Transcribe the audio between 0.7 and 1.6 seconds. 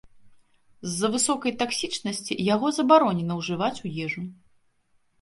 З-за высокай